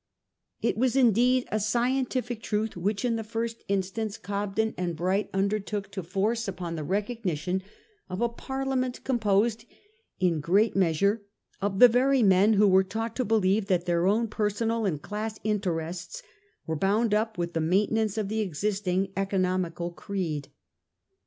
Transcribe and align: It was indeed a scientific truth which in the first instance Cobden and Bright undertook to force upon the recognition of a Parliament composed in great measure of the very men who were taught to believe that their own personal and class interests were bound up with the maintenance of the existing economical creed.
It 0.63 0.77
was 0.79 0.95
indeed 0.95 1.47
a 1.51 1.59
scientific 1.59 2.41
truth 2.41 2.75
which 2.75 3.05
in 3.05 3.17
the 3.17 3.23
first 3.23 3.63
instance 3.67 4.17
Cobden 4.17 4.73
and 4.75 4.95
Bright 4.95 5.29
undertook 5.31 5.91
to 5.91 6.01
force 6.01 6.47
upon 6.47 6.75
the 6.75 6.83
recognition 6.83 7.61
of 8.09 8.19
a 8.19 8.27
Parliament 8.27 9.03
composed 9.03 9.63
in 10.19 10.39
great 10.39 10.75
measure 10.75 11.21
of 11.61 11.77
the 11.77 11.87
very 11.87 12.23
men 12.23 12.53
who 12.53 12.67
were 12.67 12.83
taught 12.83 13.15
to 13.17 13.23
believe 13.23 13.67
that 13.67 13.85
their 13.85 14.07
own 14.07 14.27
personal 14.27 14.87
and 14.87 15.03
class 15.03 15.37
interests 15.43 16.23
were 16.65 16.75
bound 16.75 17.13
up 17.13 17.37
with 17.37 17.53
the 17.53 17.61
maintenance 17.61 18.17
of 18.17 18.27
the 18.27 18.39
existing 18.41 19.13
economical 19.15 19.91
creed. 19.91 20.47